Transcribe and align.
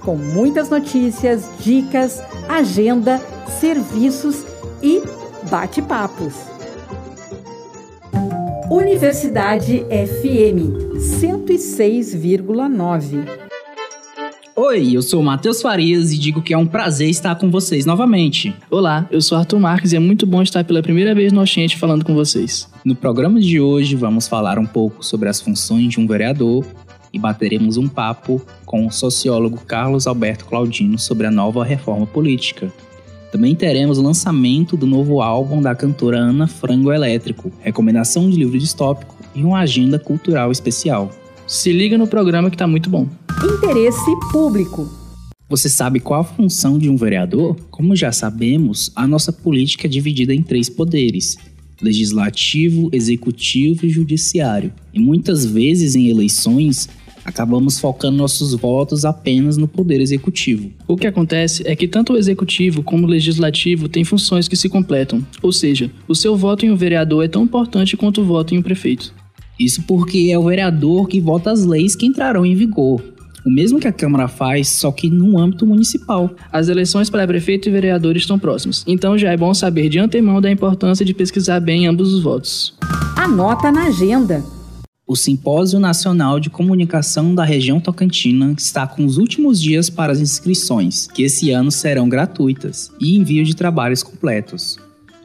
com 0.00 0.16
muitas 0.16 0.68
notícias, 0.68 1.48
dicas, 1.60 2.20
agenda, 2.48 3.20
serviços 3.60 4.44
e 4.82 5.00
bate-papos. 5.50 6.34
Universidade 8.70 9.84
FM 9.84 10.96
106,9. 10.96 13.28
Oi, 14.56 14.94
eu 14.94 15.02
sou 15.02 15.20
o 15.20 15.24
Matheus 15.24 15.62
Farias 15.62 16.12
e 16.12 16.18
digo 16.18 16.42
que 16.42 16.52
é 16.52 16.58
um 16.58 16.66
prazer 16.66 17.08
estar 17.08 17.34
com 17.34 17.50
vocês 17.50 17.86
novamente. 17.86 18.54
Olá, 18.70 19.08
eu 19.10 19.20
sou 19.20 19.38
Arthur 19.38 19.58
Marques 19.58 19.92
e 19.92 19.96
é 19.96 19.98
muito 19.98 20.26
bom 20.26 20.42
estar 20.42 20.62
pela 20.64 20.82
primeira 20.82 21.14
vez 21.14 21.32
no 21.32 21.40
Oxente 21.40 21.78
falando 21.78 22.04
com 22.04 22.14
vocês. 22.14 22.68
No 22.84 22.94
programa 22.94 23.40
de 23.40 23.60
hoje 23.60 23.96
vamos 23.96 24.28
falar 24.28 24.58
um 24.58 24.66
pouco 24.66 25.04
sobre 25.04 25.28
as 25.28 25.40
funções 25.40 25.88
de 25.88 25.98
um 25.98 26.06
vereador 26.06 26.64
e 27.12 27.18
bateremos 27.18 27.76
um 27.76 27.88
papo 27.88 28.40
com 28.64 28.86
o 28.86 28.90
sociólogo 28.90 29.62
Carlos 29.66 30.06
Alberto 30.06 30.44
Claudino 30.46 30.98
sobre 30.98 31.26
a 31.26 31.30
nova 31.30 31.64
reforma 31.64 32.06
política. 32.06 32.72
Também 33.30 33.54
teremos 33.54 33.98
o 33.98 34.02
lançamento 34.02 34.76
do 34.76 34.86
novo 34.86 35.22
álbum 35.22 35.62
da 35.62 35.74
cantora 35.74 36.18
Ana 36.18 36.48
Frango 36.48 36.92
Elétrico, 36.92 37.52
recomendação 37.60 38.28
de 38.28 38.36
livro 38.36 38.58
distópico 38.58 39.14
e 39.34 39.44
uma 39.44 39.60
agenda 39.60 39.98
cultural 39.98 40.50
especial. 40.50 41.10
Se 41.46 41.72
liga 41.72 41.96
no 41.96 42.06
programa 42.06 42.50
que 42.50 42.56
tá 42.56 42.66
muito 42.66 42.90
bom. 42.90 43.08
Interesse 43.42 44.10
público. 44.32 44.88
Você 45.48 45.68
sabe 45.68 45.98
qual 45.98 46.20
a 46.20 46.24
função 46.24 46.78
de 46.78 46.88
um 46.88 46.96
vereador? 46.96 47.56
Como 47.70 47.96
já 47.96 48.12
sabemos, 48.12 48.92
a 48.94 49.04
nossa 49.04 49.32
política 49.32 49.86
é 49.86 49.90
dividida 49.90 50.32
em 50.32 50.42
três 50.42 50.68
poderes: 50.68 51.36
legislativo, 51.82 52.88
executivo 52.92 53.84
e 53.84 53.90
judiciário. 53.90 54.72
E 54.94 55.00
muitas 55.00 55.44
vezes 55.44 55.96
em 55.96 56.08
eleições, 56.08 56.88
acabamos 57.24 57.78
focando 57.78 58.16
nossos 58.16 58.54
votos 58.54 59.04
apenas 59.04 59.56
no 59.56 59.68
poder 59.68 60.00
executivo. 60.00 60.70
O 60.86 60.96
que 60.96 61.06
acontece 61.06 61.62
é 61.66 61.74
que 61.76 61.88
tanto 61.88 62.12
o 62.12 62.16
executivo 62.16 62.82
como 62.82 63.06
o 63.06 63.10
legislativo 63.10 63.88
têm 63.88 64.04
funções 64.04 64.48
que 64.48 64.56
se 64.56 64.68
completam, 64.68 65.24
ou 65.42 65.52
seja, 65.52 65.90
o 66.06 66.14
seu 66.14 66.36
voto 66.36 66.64
em 66.64 66.70
um 66.70 66.76
vereador 66.76 67.24
é 67.24 67.28
tão 67.28 67.44
importante 67.44 67.96
quanto 67.96 68.20
o 68.20 68.24
voto 68.24 68.54
em 68.54 68.58
um 68.58 68.62
prefeito. 68.62 69.14
Isso 69.58 69.82
porque 69.82 70.30
é 70.32 70.38
o 70.38 70.44
vereador 70.44 71.06
que 71.06 71.20
vota 71.20 71.50
as 71.50 71.64
leis 71.64 71.94
que 71.94 72.06
entrarão 72.06 72.46
em 72.46 72.54
vigor. 72.54 73.02
O 73.44 73.50
mesmo 73.50 73.78
que 73.78 73.88
a 73.88 73.92
Câmara 73.92 74.28
faz, 74.28 74.68
só 74.68 74.92
que 74.92 75.08
no 75.08 75.38
âmbito 75.38 75.66
municipal. 75.66 76.30
As 76.52 76.68
eleições 76.68 77.08
para 77.08 77.26
prefeito 77.26 77.68
e 77.68 77.72
vereador 77.72 78.16
estão 78.16 78.38
próximas, 78.38 78.84
então 78.86 79.16
já 79.16 79.32
é 79.32 79.36
bom 79.36 79.52
saber 79.54 79.88
de 79.88 79.98
antemão 79.98 80.40
da 80.40 80.50
importância 80.50 81.04
de 81.04 81.14
pesquisar 81.14 81.60
bem 81.60 81.86
ambos 81.86 82.12
os 82.12 82.22
votos. 82.22 82.74
Anota 83.16 83.70
na 83.70 83.86
agenda. 83.86 84.59
O 85.10 85.16
Simpósio 85.16 85.80
Nacional 85.80 86.38
de 86.38 86.48
Comunicação 86.48 87.34
da 87.34 87.42
Região 87.42 87.80
Tocantina 87.80 88.54
está 88.56 88.86
com 88.86 89.04
os 89.04 89.18
últimos 89.18 89.60
dias 89.60 89.90
para 89.90 90.12
as 90.12 90.20
inscrições, 90.20 91.08
que 91.08 91.24
esse 91.24 91.50
ano 91.50 91.72
serão 91.72 92.08
gratuitas, 92.08 92.92
e 93.00 93.16
envio 93.16 93.42
de 93.44 93.56
trabalhos 93.56 94.04
completos. 94.04 94.78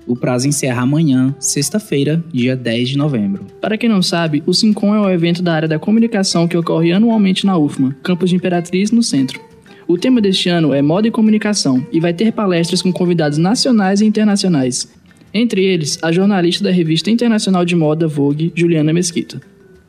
O 0.07 0.15
prazo 0.15 0.47
encerra 0.47 0.81
amanhã, 0.81 1.35
sexta-feira, 1.39 2.23
dia 2.33 2.55
10 2.55 2.89
de 2.89 2.97
novembro. 2.97 3.45
Para 3.61 3.77
quem 3.77 3.87
não 3.87 4.01
sabe, 4.01 4.41
o 4.47 4.55
Sincom 4.55 4.95
é 4.95 4.99
o 4.99 5.07
evento 5.11 5.43
da 5.43 5.53
área 5.53 5.67
da 5.67 5.77
comunicação 5.77 6.47
que 6.47 6.57
ocorre 6.57 6.91
anualmente 6.91 7.45
na 7.45 7.55
UFMA, 7.55 7.95
campus 8.01 8.31
de 8.31 8.37
Imperatriz, 8.37 8.89
no 8.89 9.03
centro. 9.03 9.39
O 9.87 9.99
tema 9.99 10.19
deste 10.19 10.49
ano 10.49 10.73
é 10.73 10.81
Moda 10.81 11.07
e 11.07 11.11
Comunicação 11.11 11.85
e 11.91 11.99
vai 11.99 12.11
ter 12.11 12.31
palestras 12.31 12.81
com 12.81 12.91
convidados 12.91 13.37
nacionais 13.37 14.01
e 14.01 14.05
internacionais. 14.05 14.91
Entre 15.31 15.63
eles, 15.63 15.99
a 16.01 16.11
jornalista 16.11 16.63
da 16.63 16.71
revista 16.71 17.11
internacional 17.11 17.63
de 17.63 17.75
moda 17.75 18.07
Vogue, 18.07 18.51
Juliana 18.55 18.91
Mesquita. 18.91 19.39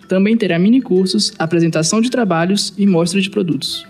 Também 0.08 0.36
terá 0.36 0.58
mini-cursos, 0.58 1.32
apresentação 1.38 2.00
de 2.00 2.10
trabalhos 2.10 2.72
e 2.78 2.86
mostra 2.86 3.20
de 3.20 3.28
produtos. 3.28 3.84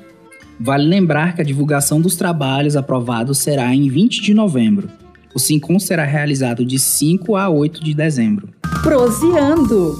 Vale 0.59 0.85
lembrar 0.85 1.35
que 1.35 1.43
a 1.43 1.45
divulgação 1.45 2.01
dos 2.01 2.17
trabalhos 2.17 2.77
aprovados 2.77 3.39
será 3.39 3.75
em 3.75 3.89
20 3.91 4.23
de 4.23 4.33
novembro. 4.33 4.89
O 5.35 5.39
Sincom 5.39 5.79
será 5.79 6.05
realizado 6.05 6.65
de 6.65 6.79
5 6.79 7.37
a 7.37 7.51
8 7.51 7.85
de 7.85 7.93
dezembro. 7.93 8.49
Proseando! 8.83 9.95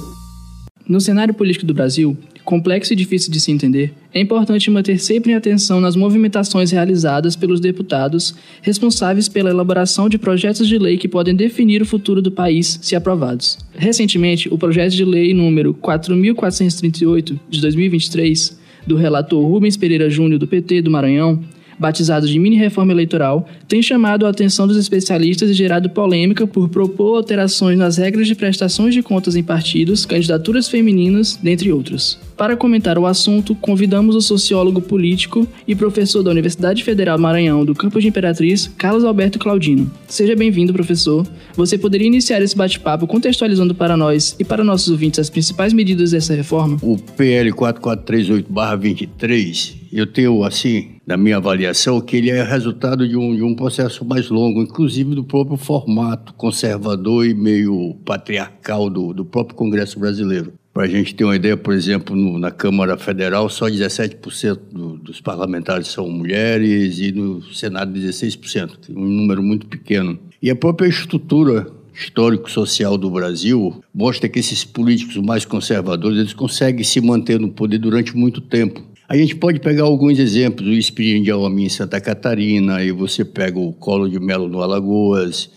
No 0.87 0.99
cenário 0.99 1.33
político 1.33 1.65
do 1.65 1.75
Brasil, 1.75 2.17
complexo 2.47 2.93
e 2.93 2.95
difícil 2.95 3.29
de 3.29 3.41
se 3.41 3.51
entender, 3.51 3.93
é 4.13 4.21
importante 4.21 4.71
manter 4.71 4.97
sempre 4.99 5.33
em 5.33 5.35
atenção 5.35 5.81
nas 5.81 5.97
movimentações 5.97 6.71
realizadas 6.71 7.35
pelos 7.35 7.59
deputados 7.59 8.33
responsáveis 8.61 9.27
pela 9.27 9.49
elaboração 9.49 10.07
de 10.07 10.17
projetos 10.17 10.65
de 10.65 10.77
lei 10.77 10.97
que 10.97 11.09
podem 11.09 11.35
definir 11.35 11.81
o 11.81 11.85
futuro 11.85 12.21
do 12.21 12.31
país, 12.31 12.79
se 12.81 12.95
aprovados. 12.95 13.57
Recentemente, 13.75 14.47
o 14.47 14.57
projeto 14.57 14.93
de 14.93 15.03
lei 15.03 15.33
número 15.33 15.73
4438 15.73 17.37
de 17.49 17.59
2023 17.59 18.57
do 18.87 18.95
relator 18.95 19.45
Rubens 19.45 19.75
Pereira 19.75 20.09
Júnior 20.09 20.39
do 20.39 20.47
PT 20.47 20.83
do 20.83 20.89
Maranhão 20.89 21.43
batizado 21.77 22.27
de 22.27 22.39
mini-reforma 22.39 22.91
eleitoral, 22.91 23.47
tem 23.67 23.83
chamado 23.83 24.25
a 24.25 24.29
atenção 24.29 24.65
dos 24.65 24.77
especialistas 24.77 25.51
e 25.51 25.53
gerado 25.53 25.91
polêmica 25.91 26.47
por 26.47 26.69
propor 26.69 27.17
alterações 27.17 27.77
nas 27.77 27.97
regras 27.97 28.25
de 28.25 28.33
prestações 28.33 28.95
de 28.95 29.03
contas 29.03 29.35
em 29.35 29.43
partidos, 29.43 30.03
candidaturas 30.03 30.67
femininas, 30.67 31.35
dentre 31.35 31.71
outros. 31.71 32.17
Para 32.37 32.55
comentar 32.55 32.97
o 32.99 33.07
assunto, 33.07 33.55
convidamos 33.55 34.15
o 34.15 34.21
sociólogo 34.21 34.79
político 34.79 35.47
e 35.67 35.75
professor 35.75 36.21
da 36.21 36.29
Universidade 36.29 36.83
Federal 36.83 37.17
Maranhão 37.17 37.65
do 37.65 37.73
Campus 37.73 38.03
de 38.03 38.09
Imperatriz, 38.09 38.71
Carlos 38.77 39.03
Alberto 39.03 39.39
Claudino. 39.39 39.91
Seja 40.07 40.35
bem-vindo, 40.35 40.71
professor. 40.71 41.25
Você 41.55 41.79
poderia 41.79 42.05
iniciar 42.05 42.39
esse 42.43 42.55
bate-papo 42.55 43.07
contextualizando 43.07 43.73
para 43.73 43.97
nós 43.97 44.35
e 44.39 44.45
para 44.45 44.63
nossos 44.63 44.91
ouvintes 44.91 45.19
as 45.19 45.31
principais 45.31 45.73
medidas 45.73 46.11
dessa 46.11 46.35
reforma? 46.35 46.77
O 46.83 46.95
PL 47.17 47.51
4438-23, 47.53 49.73
eu 49.91 50.05
tenho, 50.05 50.43
assim, 50.43 50.89
da 51.07 51.17
minha 51.17 51.37
avaliação, 51.37 51.99
que 52.01 52.17
ele 52.17 52.29
é 52.29 52.43
resultado 52.43 53.07
de 53.07 53.17
um, 53.17 53.35
de 53.35 53.41
um 53.41 53.55
processo 53.55 54.05
mais 54.05 54.29
longo, 54.29 54.61
inclusive 54.61 55.15
do 55.15 55.23
próprio 55.23 55.57
formato 55.57 56.35
conservador 56.35 57.25
e 57.25 57.33
meio 57.33 57.95
patriarcal 58.05 58.91
do, 58.91 59.11
do 59.11 59.25
próprio 59.25 59.55
Congresso 59.55 59.99
brasileiro. 59.99 60.53
Para 60.77 60.85
a 60.85 60.89
gente 60.89 61.15
ter 61.15 61.23
uma 61.23 61.35
ideia, 61.35 61.57
por 61.57 61.73
exemplo, 61.73 62.15
no, 62.15 62.37
na 62.37 62.51
Câmara 62.51 62.95
Federal, 62.99 63.49
só 63.49 63.65
17% 63.65 64.59
do, 64.71 64.97
dos 64.97 65.19
parlamentares 65.19 65.87
são 65.87 66.07
mulheres 66.07 66.99
e 66.99 67.11
no 67.11 67.41
Senado 67.51 67.99
16%, 67.99 68.91
um 68.91 69.07
número 69.07 69.41
muito 69.41 69.65
pequeno. 69.65 70.19
E 70.39 70.51
a 70.51 70.55
própria 70.55 70.87
estrutura 70.87 71.65
histórico-social 71.95 72.95
do 72.95 73.09
Brasil 73.09 73.83
mostra 73.91 74.29
que 74.29 74.37
esses 74.37 74.63
políticos 74.63 75.17
mais 75.17 75.45
conservadores 75.45 76.19
eles 76.19 76.33
conseguem 76.33 76.83
se 76.83 77.01
manter 77.01 77.39
no 77.39 77.49
poder 77.49 77.79
durante 77.79 78.15
muito 78.15 78.39
tempo. 78.39 78.83
A 79.09 79.17
gente 79.17 79.35
pode 79.35 79.59
pegar 79.59 79.81
alguns 79.81 80.19
exemplos, 80.19 80.67
o 80.67 80.73
Espírito 80.73 81.23
de 81.23 81.31
Alami 81.31 81.65
em 81.65 81.69
Santa 81.69 81.99
Catarina, 81.99 82.75
aí 82.75 82.91
você 82.91 83.25
pega 83.25 83.57
o 83.57 83.73
Colo 83.73 84.07
de 84.07 84.19
Melo 84.19 84.47
no 84.47 84.61
Alagoas, 84.61 85.49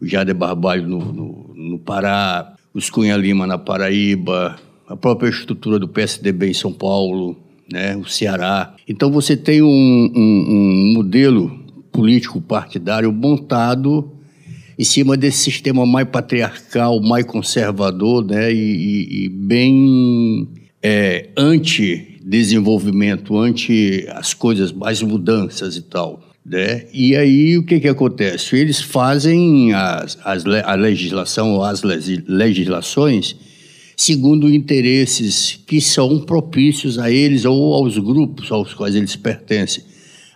o 0.00 0.04
Jade 0.04 0.34
Barbalho 0.34 0.88
no, 0.88 1.12
no, 1.12 1.54
no 1.54 1.78
Pará, 1.78 2.53
os 2.74 2.90
Cunha 2.90 3.16
Lima 3.16 3.46
na 3.46 3.56
Paraíba, 3.56 4.56
a 4.88 4.96
própria 4.96 5.28
estrutura 5.28 5.78
do 5.78 5.88
PSDB 5.88 6.48
em 6.48 6.54
São 6.54 6.72
Paulo, 6.72 7.36
né, 7.70 7.96
o 7.96 8.04
Ceará. 8.04 8.74
Então 8.88 9.12
você 9.12 9.36
tem 9.36 9.62
um, 9.62 10.12
um, 10.14 10.16
um 10.16 10.92
modelo 10.94 11.56
político 11.92 12.40
partidário 12.40 13.12
montado 13.12 14.10
em 14.76 14.82
cima 14.82 15.16
desse 15.16 15.44
sistema 15.44 15.86
mais 15.86 16.08
patriarcal, 16.08 17.00
mais 17.00 17.24
conservador, 17.24 18.24
né, 18.24 18.52
e, 18.52 18.56
e, 18.56 19.24
e 19.24 19.28
bem 19.28 20.48
é, 20.82 21.28
anti-desenvolvimento, 21.36 23.38
anti 23.38 24.04
as 24.10 24.34
coisas, 24.34 24.72
mais 24.72 25.00
mudanças 25.00 25.76
e 25.76 25.82
tal. 25.82 26.33
Né? 26.44 26.84
E 26.92 27.16
aí 27.16 27.56
o 27.56 27.64
que, 27.64 27.80
que 27.80 27.88
acontece? 27.88 28.56
Eles 28.56 28.80
fazem 28.80 29.72
as, 29.72 30.18
as, 30.22 30.44
a 30.46 30.74
legislação 30.74 31.54
ou 31.54 31.64
as 31.64 31.82
legislações 31.82 33.36
segundo 33.96 34.52
interesses 34.52 35.58
que 35.66 35.80
são 35.80 36.20
propícios 36.20 36.98
a 36.98 37.10
eles 37.10 37.44
ou 37.44 37.74
aos 37.74 37.96
grupos 37.98 38.50
aos 38.50 38.74
quais 38.74 38.94
eles 38.94 39.16
pertencem. 39.16 39.84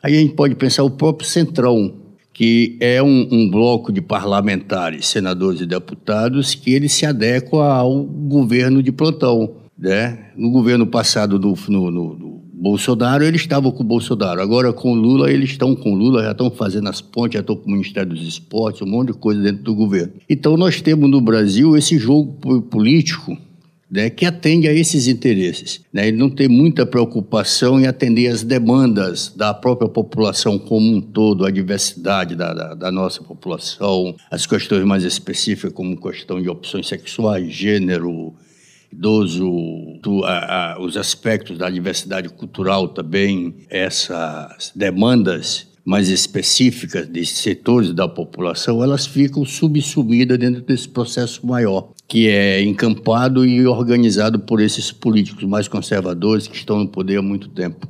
Aí 0.02 0.16
a 0.16 0.20
gente 0.20 0.34
pode 0.34 0.54
pensar 0.54 0.84
o 0.84 0.90
próprio 0.90 1.28
Centrão, 1.28 1.94
que 2.32 2.76
é 2.80 3.02
um, 3.02 3.28
um 3.30 3.50
bloco 3.50 3.92
de 3.92 4.00
parlamentares, 4.00 5.08
senadores 5.08 5.60
e 5.60 5.66
deputados, 5.66 6.54
que 6.54 6.72
ele 6.72 6.88
se 6.88 7.04
adequa 7.04 7.64
ao 7.64 8.04
governo 8.04 8.82
de 8.82 8.92
plantão. 8.92 9.56
Né? 9.76 10.30
No 10.36 10.50
governo 10.50 10.86
passado, 10.86 11.38
do, 11.38 11.54
no, 11.68 11.90
no, 11.90 12.14
Bolsonaro, 12.60 13.24
eles 13.24 13.40
estavam 13.40 13.70
com 13.70 13.84
o 13.84 13.86
Bolsonaro. 13.86 14.40
Agora, 14.40 14.72
com 14.72 14.92
o 14.92 14.94
Lula, 14.94 15.30
eles 15.30 15.50
estão 15.50 15.76
com 15.76 15.92
o 15.92 15.94
Lula, 15.94 16.24
já 16.24 16.32
estão 16.32 16.50
fazendo 16.50 16.88
as 16.88 17.00
pontes, 17.00 17.34
já 17.34 17.40
estão 17.40 17.54
com 17.54 17.68
o 17.68 17.72
Ministério 17.72 18.10
dos 18.10 18.26
Esportes, 18.26 18.82
um 18.82 18.86
monte 18.86 19.12
de 19.12 19.18
coisa 19.18 19.40
dentro 19.40 19.62
do 19.62 19.74
governo. 19.74 20.14
Então, 20.28 20.56
nós 20.56 20.82
temos 20.82 21.08
no 21.08 21.20
Brasil 21.20 21.76
esse 21.76 21.96
jogo 21.96 22.32
político 22.62 23.38
né, 23.88 24.10
que 24.10 24.26
atende 24.26 24.66
a 24.66 24.72
esses 24.72 25.06
interesses. 25.06 25.80
Né? 25.92 26.08
Ele 26.08 26.16
não 26.16 26.28
tem 26.28 26.48
muita 26.48 26.84
preocupação 26.84 27.80
em 27.80 27.86
atender 27.86 28.26
as 28.26 28.42
demandas 28.42 29.32
da 29.34 29.54
própria 29.54 29.88
população 29.88 30.58
como 30.58 30.94
um 30.94 31.00
todo, 31.00 31.46
a 31.46 31.50
diversidade 31.50 32.34
da, 32.34 32.52
da, 32.52 32.74
da 32.74 32.92
nossa 32.92 33.22
população, 33.22 34.16
as 34.30 34.46
questões 34.46 34.84
mais 34.84 35.04
específicas, 35.04 35.72
como 35.72 35.96
questão 35.96 36.42
de 36.42 36.48
opções 36.48 36.88
sexuais, 36.88 37.52
gênero, 37.52 38.34
idoso, 38.92 39.48
a, 40.24 40.74
a, 40.74 40.80
os 40.80 40.96
aspectos 40.96 41.58
da 41.58 41.68
diversidade 41.68 42.28
cultural 42.28 42.86
também, 42.88 43.54
essas 43.68 44.70
demandas 44.74 45.66
mais 45.84 46.08
específicas 46.10 47.08
de 47.08 47.24
setores 47.24 47.94
da 47.94 48.06
população, 48.06 48.82
elas 48.82 49.06
ficam 49.06 49.46
subsumidas 49.46 50.38
dentro 50.38 50.60
desse 50.60 50.86
processo 50.86 51.46
maior, 51.46 51.88
que 52.06 52.28
é 52.28 52.62
encampado 52.62 53.46
e 53.46 53.66
organizado 53.66 54.38
por 54.38 54.60
esses 54.60 54.92
políticos 54.92 55.44
mais 55.44 55.66
conservadores 55.66 56.46
que 56.46 56.56
estão 56.56 56.80
no 56.80 56.88
poder 56.88 57.16
há 57.18 57.22
muito 57.22 57.48
tempo. 57.48 57.88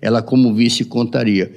ela 0.00 0.22
como 0.22 0.54
vice 0.54 0.84
contaria. 0.84 1.52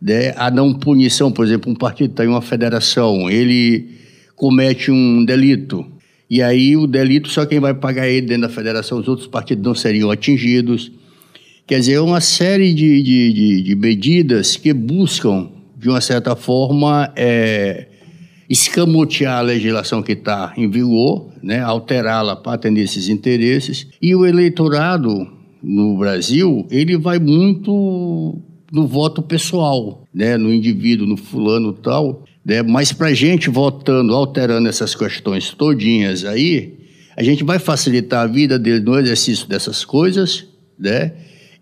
Né? 0.00 0.34
A 0.36 0.50
não 0.50 0.74
punição, 0.74 1.32
por 1.32 1.46
exemplo, 1.46 1.70
um 1.70 1.74
partido 1.74 2.10
está 2.10 2.24
em 2.24 2.28
uma 2.28 2.42
federação, 2.42 3.30
ele 3.30 3.90
comete 4.36 4.90
um 4.90 5.24
delito, 5.24 5.86
e 6.28 6.42
aí 6.42 6.76
o 6.76 6.86
delito 6.86 7.28
só 7.28 7.46
quem 7.46 7.60
vai 7.60 7.74
pagar 7.74 8.08
ele 8.08 8.26
dentro 8.26 8.42
da 8.42 8.48
federação, 8.48 8.98
os 8.98 9.08
outros 9.08 9.28
partidos 9.28 9.64
não 9.64 9.74
seriam 9.74 10.10
atingidos. 10.10 10.90
Quer 11.66 11.78
dizer, 11.78 11.94
é 11.94 12.00
uma 12.00 12.20
série 12.20 12.74
de, 12.74 13.02
de, 13.02 13.32
de, 13.32 13.62
de 13.62 13.76
medidas 13.76 14.56
que 14.56 14.72
buscam 14.72 15.48
de 15.84 15.88
uma 15.88 16.00
certa 16.00 16.34
forma, 16.34 17.12
é, 17.14 17.88
escamotear 18.48 19.38
a 19.38 19.42
legislação 19.42 20.02
que 20.02 20.12
está 20.12 20.52
em 20.56 20.68
vigor, 20.68 21.30
né, 21.42 21.60
alterá-la 21.60 22.36
para 22.36 22.54
atender 22.54 22.82
esses 22.82 23.08
interesses. 23.08 23.86
E 24.00 24.14
o 24.14 24.26
eleitorado 24.26 25.26
no 25.62 25.96
Brasil, 25.96 26.66
ele 26.70 26.96
vai 26.96 27.18
muito 27.18 28.38
no 28.72 28.86
voto 28.86 29.22
pessoal, 29.22 30.04
né, 30.12 30.36
no 30.36 30.52
indivíduo, 30.52 31.06
no 31.06 31.16
fulano 31.16 31.72
tal. 31.72 32.24
Né, 32.44 32.62
mas 32.62 32.92
para 32.92 33.08
a 33.08 33.14
gente 33.14 33.48
votando, 33.48 34.14
alterando 34.14 34.68
essas 34.68 34.94
questões 34.94 35.50
todinhas 35.52 36.24
aí, 36.24 36.74
a 37.16 37.22
gente 37.22 37.44
vai 37.44 37.58
facilitar 37.58 38.24
a 38.24 38.26
vida 38.26 38.58
dele 38.58 38.80
no 38.80 38.98
exercício 38.98 39.48
dessas 39.48 39.84
coisas, 39.84 40.46
né? 40.78 41.12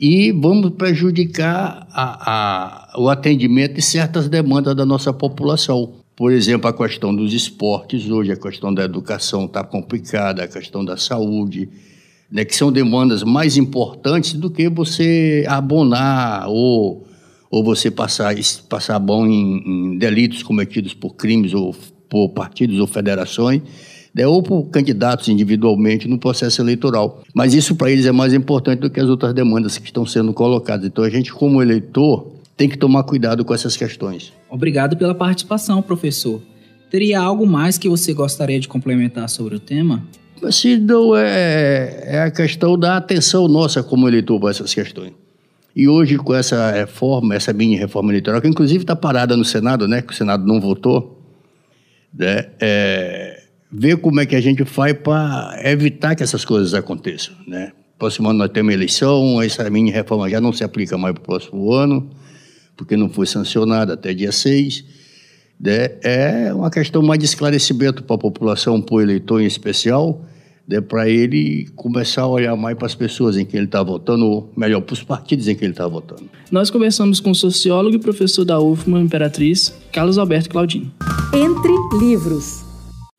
e 0.03 0.33
vamos 0.33 0.71
prejudicar 0.71 1.87
a, 1.93 2.95
a, 2.95 3.01
o 3.01 3.09
atendimento 3.09 3.75
de 3.75 3.83
certas 3.83 4.29
demandas 4.29 4.75
da 4.75 4.85
nossa 4.85 5.13
população. 5.13 6.02
Por 6.23 6.31
exemplo, 6.31 6.71
a 6.71 6.73
questão 6.73 7.13
dos 7.13 7.35
esportes 7.35 8.09
hoje, 8.09 8.31
a 8.31 8.37
questão 8.37 8.73
da 8.73 8.85
educação 8.85 9.47
está 9.47 9.65
complicada, 9.65 10.45
a 10.45 10.47
questão 10.47 10.85
da 10.85 10.97
saúde, 10.97 11.69
né, 12.31 12.45
que 12.45 12.55
são 12.55 12.71
demandas 12.71 13.25
mais 13.25 13.57
importantes 13.57 14.35
do 14.35 14.49
que 14.49 14.69
você 14.69 15.45
abonar 15.49 16.47
ou, 16.47 17.05
ou 17.51 17.65
você 17.65 17.91
passar, 17.91 18.37
passar 18.69 19.01
mão 19.01 19.27
em, 19.27 19.95
em 19.95 19.99
delitos 19.99 20.45
cometidos 20.45 20.95
por 20.95 21.17
crimes 21.17 21.55
ou 21.55 21.75
por 22.09 22.29
partidos 22.29 22.79
ou 22.79 22.87
federações 22.87 23.61
né, 24.15 24.25
ou 24.25 24.45
por 24.45 24.63
candidatos 24.67 25.27
individualmente 25.29 26.07
no 26.07 26.19
processo 26.19 26.63
eleitoral. 26.63 27.21
Mas 27.35 27.53
isso 27.53 27.75
para 27.75 27.91
eles 27.91 28.07
é 28.07 28.13
mais 28.13 28.33
importante 28.33 28.79
do 28.79 28.91
que 28.91 29.01
as 29.01 29.09
outras 29.09 29.35
demandas 29.35 29.77
que 29.77 29.87
estão 29.87 30.07
sendo 30.07 30.33
colocadas. 30.33 30.87
Então 30.87 31.03
a 31.03 31.11
gente, 31.11 31.33
como 31.33 31.61
eleitor, 31.61 32.32
tem 32.63 32.69
que 32.69 32.79
tomar 32.79 33.03
cuidado 33.03 33.45
com 33.45 33.53
essas 33.53 33.77
questões. 33.77 34.33
Obrigado 34.49 34.97
pela 34.97 35.13
participação, 35.13 35.83
professor. 35.83 36.41
Teria 36.89 37.19
algo 37.21 37.45
mais 37.45 37.77
que 37.77 37.89
você 37.89 38.15
gostaria 38.15 38.61
de 38.61 38.69
complementar 38.69 39.29
sobre 39.29 39.57
o 39.57 39.59
tema? 39.59 40.07
Assim, 40.45 40.77
não 40.77 41.17
é, 41.17 42.05
é 42.07 42.23
a 42.23 42.31
questão 42.31 42.79
da 42.79 42.97
atenção 42.97 43.49
nossa 43.49 43.83
como 43.83 44.07
eleitor 44.07 44.39
para 44.39 44.51
essas 44.51 44.73
questões. 44.73 45.13
E 45.75 45.89
hoje, 45.89 46.17
com 46.19 46.33
essa 46.33 46.71
reforma, 46.71 47.35
essa 47.35 47.53
mini 47.53 47.75
reforma 47.75 48.13
eleitoral, 48.13 48.41
que 48.41 48.47
inclusive 48.47 48.85
está 48.85 48.95
parada 48.95 49.37
no 49.37 49.45
Senado, 49.45 49.89
né, 49.89 50.01
que 50.01 50.13
o 50.13 50.17
Senado 50.17 50.47
não 50.47 50.61
votou, 50.61 51.21
né, 52.15 52.47
é, 52.61 53.43
ver 53.73 53.97
como 53.97 54.21
é 54.21 54.27
que 54.27 54.37
a 54.37 54.41
gente 54.41 54.65
faz 54.65 54.93
para 54.93 55.59
evitar 55.65 56.15
que 56.15 56.23
essas 56.23 56.45
coisas 56.45 56.75
aconteçam, 56.75 57.35
né? 57.45 57.73
Próximo 57.99 58.29
ano 58.29 58.39
nós 58.39 58.51
temos 58.51 58.69
uma 58.69 58.75
eleição, 58.75 59.43
essa 59.43 59.69
mini 59.69 59.91
reforma 59.91 60.31
já 60.31 60.41
não 60.41 60.53
se 60.53 60.63
aplica 60.63 60.97
mais 60.97 61.15
para 61.15 61.23
o 61.23 61.25
próximo 61.25 61.73
ano, 61.73 62.09
porque 62.77 62.97
não 62.97 63.09
foi 63.09 63.27
sancionada 63.27 63.95
até 63.95 64.13
dia 64.13 64.33
6. 64.33 64.85
Né? 65.61 65.91
É 66.03 66.53
uma 66.55 66.71
questão 66.71 67.03
mais 67.03 67.19
de 67.19 67.27
esclarecimento 67.27 68.03
para 68.03 68.17
a 68.17 68.19
população, 68.19 68.81
para 68.81 68.95
o 68.95 69.01
eleitor 69.01 69.41
em 69.41 69.47
especial, 69.47 70.25
né? 70.67 70.81
para 70.81 71.09
ele 71.09 71.69
começar 71.77 72.23
a 72.23 72.27
olhar 72.27 72.57
mais 72.57 72.77
para 72.77 72.87
as 72.87 72.95
pessoas 72.95 73.37
em 73.37 73.45
que 73.45 73.57
ele 73.57 73.67
está 73.67 73.83
votando, 73.83 74.25
ou 74.25 74.53
melhor, 74.57 74.81
para 74.81 74.95
os 74.95 75.03
partidos 75.03 75.47
em 75.49 75.55
que 75.55 75.65
ele 75.65 75.73
está 75.73 75.87
votando. 75.87 76.29
Nós 76.51 76.71
conversamos 76.71 77.21
com 77.21 77.31
o 77.31 77.35
sociólogo 77.35 77.97
e 77.97 77.99
professor 77.99 78.45
da 78.45 78.61
UFMA 78.61 79.01
Imperatriz, 79.01 79.73
Carlos 79.93 80.19
Alberto 80.19 80.51
Claudino. 80.51 80.93
Entre 81.33 81.73
livros. 81.99 82.72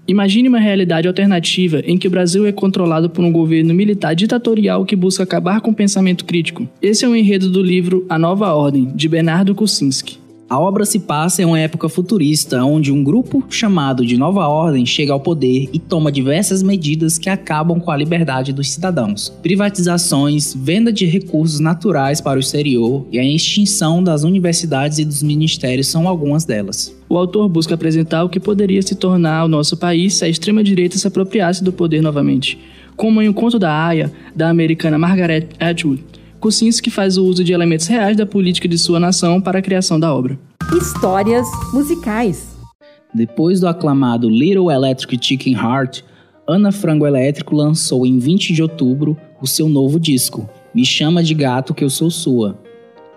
Imagine 0.05 0.49
uma 0.49 0.59
realidade 0.59 1.07
alternativa 1.07 1.81
em 1.85 1.97
que 1.97 2.07
o 2.07 2.11
Brasil 2.11 2.45
é 2.45 2.51
controlado 2.51 3.09
por 3.09 3.23
um 3.23 3.31
governo 3.31 3.73
militar 3.73 4.13
ditatorial 4.13 4.85
que 4.85 4.97
busca 4.97 5.23
acabar 5.23 5.61
com 5.61 5.71
o 5.71 5.75
pensamento 5.75 6.25
crítico. 6.25 6.67
Esse 6.81 7.05
é 7.05 7.07
o 7.07 7.15
enredo 7.15 7.49
do 7.49 7.63
livro 7.63 8.05
A 8.09 8.19
Nova 8.19 8.53
Ordem, 8.53 8.91
de 8.93 9.07
Bernardo 9.07 9.55
Kucinski. 9.55 10.22
A 10.53 10.59
obra 10.59 10.85
se 10.85 10.99
passa 10.99 11.41
em 11.41 11.45
uma 11.45 11.59
época 11.59 11.89
futurista, 11.89 12.63
onde 12.63 12.91
um 12.91 13.03
grupo 13.03 13.43
chamado 13.49 14.05
de 14.05 14.15
Nova 14.15 14.47
Ordem 14.47 14.85
chega 14.85 15.11
ao 15.11 15.19
poder 15.19 15.67
e 15.73 15.79
toma 15.79 16.11
diversas 16.11 16.61
medidas 16.61 17.17
que 17.17 17.27
acabam 17.27 17.79
com 17.79 17.89
a 17.89 17.97
liberdade 17.97 18.53
dos 18.53 18.69
cidadãos. 18.69 19.29
Privatizações, 19.41 20.53
venda 20.53 20.93
de 20.93 21.07
recursos 21.07 21.59
naturais 21.59 22.21
para 22.21 22.37
o 22.37 22.39
exterior 22.39 23.03
e 23.11 23.17
a 23.17 23.25
extinção 23.25 24.03
das 24.03 24.21
universidades 24.21 24.99
e 24.99 25.05
dos 25.05 25.23
ministérios 25.23 25.87
são 25.87 26.07
algumas 26.07 26.45
delas. 26.45 26.95
O 27.09 27.17
autor 27.17 27.49
busca 27.49 27.73
apresentar 27.73 28.23
o 28.23 28.29
que 28.29 28.39
poderia 28.39 28.83
se 28.83 28.93
tornar 28.93 29.45
o 29.45 29.47
nosso 29.47 29.75
país 29.75 30.13
se 30.13 30.23
a 30.23 30.29
extrema-direita 30.29 30.99
se 30.99 31.07
apropriasse 31.07 31.63
do 31.63 31.73
poder 31.73 31.99
novamente 32.03 32.59
como 32.95 33.23
em 33.23 33.27
O 33.27 33.33
Conto 33.33 33.57
da 33.57 33.73
Aya, 33.87 34.11
da 34.35 34.49
americana 34.49 34.99
Margaret 34.99 35.47
Atwood. 35.59 36.03
Kuczynski 36.43 36.91
faz 36.91 37.15
o 37.15 37.23
uso 37.23 37.41
de 37.41 37.53
elementos 37.53 37.87
reais 37.87 38.17
da 38.17 38.25
política 38.25 38.67
de 38.67 38.77
sua 38.77 38.99
nação 38.99 39.39
para 39.39 39.59
a 39.59 39.61
criação 39.61 39.97
da 39.97 40.13
obra. 40.13 40.37
Histórias 40.75 41.47
musicais. 41.71 42.57
Depois 43.13 43.61
do 43.61 43.67
aclamado 43.69 44.29
Little 44.29 44.69
Electric 44.69 45.25
Chicken 45.25 45.53
Heart, 45.53 46.01
Ana 46.45 46.73
Frango 46.73 47.07
Elétrico 47.07 47.55
lançou 47.55 48.05
em 48.05 48.19
20 48.19 48.51
de 48.51 48.61
outubro 48.61 49.15
o 49.41 49.47
seu 49.47 49.69
novo 49.69 49.97
disco, 49.97 50.49
Me 50.75 50.85
Chama 50.85 51.23
de 51.23 51.33
Gato 51.33 51.73
Que 51.73 51.85
Eu 51.85 51.89
Sou 51.89 52.11
Sua. 52.11 52.59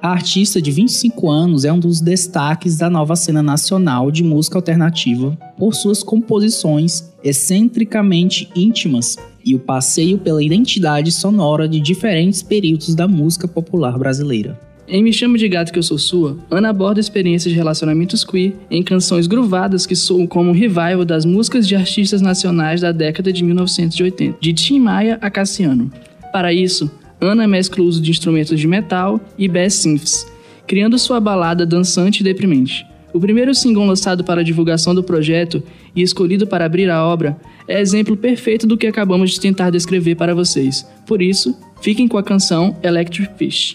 A 0.00 0.10
artista 0.10 0.62
de 0.62 0.70
25 0.70 1.28
anos 1.28 1.64
é 1.64 1.72
um 1.72 1.80
dos 1.80 2.00
destaques 2.00 2.76
da 2.76 2.88
nova 2.88 3.16
cena 3.16 3.42
nacional 3.42 4.08
de 4.08 4.22
música 4.22 4.56
alternativa 4.56 5.36
por 5.58 5.74
suas 5.74 6.00
composições 6.00 7.12
excentricamente 7.24 8.48
íntimas 8.54 9.16
e 9.46 9.54
o 9.54 9.60
passeio 9.60 10.18
pela 10.18 10.42
identidade 10.42 11.12
sonora 11.12 11.68
de 11.68 11.78
diferentes 11.80 12.42
períodos 12.42 12.92
da 12.96 13.06
música 13.06 13.46
popular 13.46 13.96
brasileira. 13.96 14.60
Em 14.88 15.02
Me 15.02 15.12
Chama 15.12 15.38
de 15.38 15.48
Gato 15.48 15.72
Que 15.72 15.78
Eu 15.78 15.82
Sou 15.82 15.98
Sua, 15.98 16.36
Ana 16.50 16.70
aborda 16.70 17.00
experiências 17.00 17.52
de 17.52 17.58
relacionamentos 17.58 18.24
queer 18.24 18.54
em 18.70 18.82
canções 18.82 19.26
groovadas 19.26 19.86
que 19.86 19.96
soam 19.96 20.26
como 20.26 20.50
um 20.50 20.52
revival 20.52 21.04
das 21.04 21.24
músicas 21.24 21.66
de 21.66 21.74
artistas 21.74 22.20
nacionais 22.20 22.80
da 22.80 22.92
década 22.92 23.32
de 23.32 23.42
1980, 23.42 24.38
de 24.40 24.52
Tim 24.52 24.80
Maia 24.80 25.18
a 25.20 25.30
Cassiano. 25.30 25.90
Para 26.32 26.52
isso, 26.52 26.90
Ana 27.20 27.48
mescla 27.48 27.82
o 27.82 27.86
uso 27.86 28.00
de 28.00 28.10
instrumentos 28.10 28.58
de 28.58 28.66
metal 28.66 29.20
e 29.38 29.48
bass 29.48 29.74
synths, 29.74 30.26
criando 30.66 30.98
sua 30.98 31.18
balada 31.18 31.64
dançante 31.64 32.20
e 32.20 32.24
deprimente. 32.24 32.86
O 33.16 33.18
primeiro 33.18 33.54
single 33.54 33.86
lançado 33.86 34.22
para 34.22 34.42
a 34.42 34.44
divulgação 34.44 34.94
do 34.94 35.02
projeto 35.02 35.62
e 35.94 36.02
escolhido 36.02 36.46
para 36.46 36.66
abrir 36.66 36.90
a 36.90 37.02
obra 37.02 37.34
é 37.66 37.80
exemplo 37.80 38.14
perfeito 38.14 38.66
do 38.66 38.76
que 38.76 38.86
acabamos 38.86 39.30
de 39.30 39.40
tentar 39.40 39.70
descrever 39.70 40.16
para 40.16 40.34
vocês. 40.34 40.86
Por 41.06 41.22
isso, 41.22 41.56
fiquem 41.80 42.06
com 42.06 42.18
a 42.18 42.22
canção 42.22 42.76
Electric 42.82 43.32
Fish. 43.38 43.74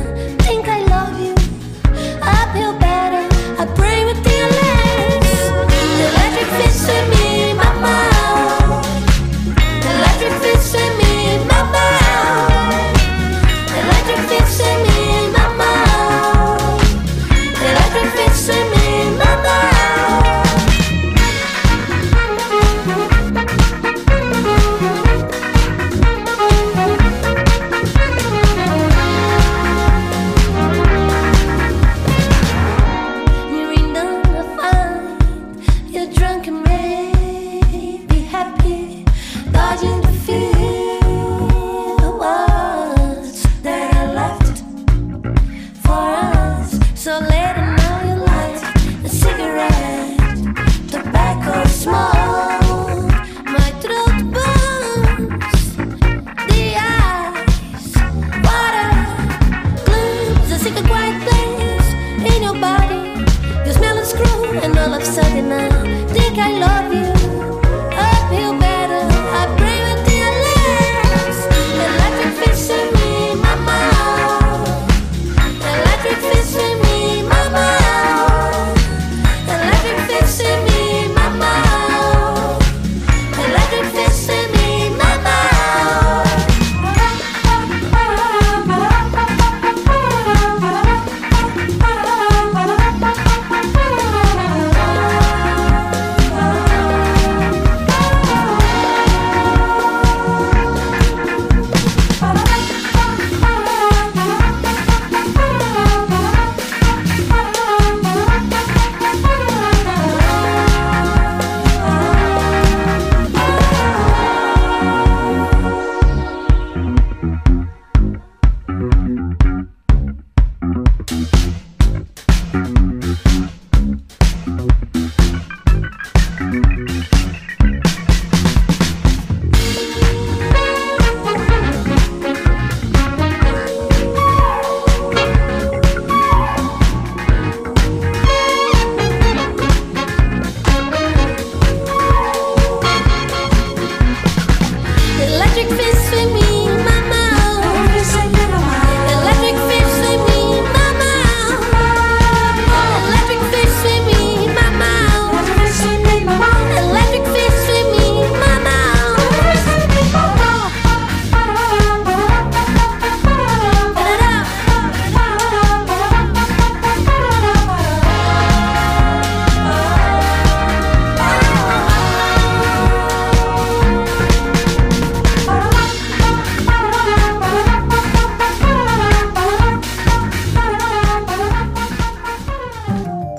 all 64.81 64.93
of 64.95 65.01
a 65.01 65.05
sudden 65.05 65.51
I 65.51 65.69
think 66.07 66.39
I 66.39 66.51
love 66.57 66.80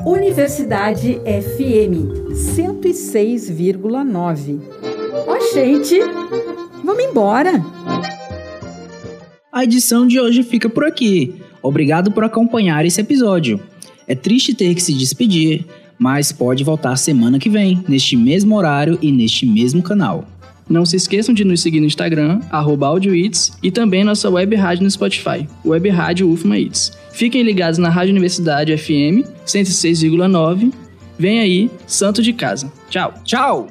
Universidade 0.04 1.20
FM 1.24 2.34
106,9. 2.34 4.60
Ó, 5.28 5.54
gente, 5.54 5.96
vamos 6.82 7.04
embora! 7.04 7.64
A 9.52 9.62
edição 9.62 10.04
de 10.04 10.18
hoje 10.18 10.42
fica 10.42 10.68
por 10.68 10.84
aqui. 10.84 11.36
Obrigado 11.62 12.10
por 12.10 12.24
acompanhar 12.24 12.84
esse 12.84 13.00
episódio. 13.00 13.60
É 14.08 14.16
triste 14.16 14.54
ter 14.54 14.74
que 14.74 14.82
se 14.82 14.92
despedir, 14.92 15.64
mas 15.96 16.32
pode 16.32 16.64
voltar 16.64 16.96
semana 16.96 17.38
que 17.38 17.48
vem, 17.48 17.84
neste 17.86 18.16
mesmo 18.16 18.56
horário 18.56 18.98
e 19.00 19.12
neste 19.12 19.46
mesmo 19.46 19.84
canal. 19.84 20.24
Não 20.68 20.84
se 20.84 20.96
esqueçam 20.96 21.32
de 21.32 21.44
nos 21.44 21.60
seguir 21.60 21.78
no 21.78 21.86
Instagram, 21.86 22.40
AudioIts, 22.50 23.52
e 23.62 23.70
também 23.70 24.02
nossa 24.02 24.28
web 24.28 24.56
rádio 24.56 24.82
no 24.82 24.90
Spotify, 24.90 25.46
Web 25.64 25.88
Rádio 25.90 26.28
UFMA 26.28 26.58
It's. 26.58 26.90
Fiquem 27.12 27.42
ligados 27.42 27.78
na 27.78 27.90
Rádio 27.90 28.12
Universidade 28.12 28.76
FM 28.76 29.28
106,9. 29.46 30.72
Vem 31.18 31.40
aí, 31.40 31.70
Santo 31.86 32.22
de 32.22 32.32
Casa. 32.32 32.72
Tchau. 32.88 33.14
Tchau! 33.22 33.68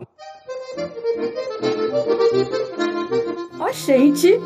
Ó, 3.60 3.72
gente! 3.74 4.40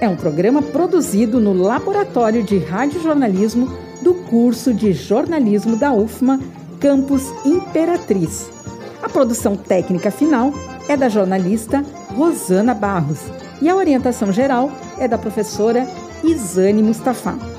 É 0.00 0.08
um 0.08 0.16
programa 0.16 0.60
produzido 0.60 1.40
no 1.40 1.52
Laboratório 1.52 2.42
de 2.42 2.58
Radiojornalismo 2.58 3.68
do 4.02 4.14
curso 4.14 4.74
de 4.74 4.92
jornalismo 4.92 5.76
da 5.76 5.92
UFMA, 5.92 6.40
Campus 6.80 7.22
Imperatriz. 7.44 8.50
A 9.02 9.08
produção 9.08 9.56
técnica 9.56 10.10
final 10.10 10.52
é 10.88 10.96
da 10.96 11.08
jornalista 11.08 11.84
Rosana 12.14 12.74
Barros 12.74 13.20
e 13.62 13.68
a 13.68 13.76
orientação 13.76 14.32
geral 14.32 14.70
é 14.98 15.06
da 15.06 15.18
professora 15.18 15.86
Isane 16.22 16.82
Mustafa. 16.82 17.57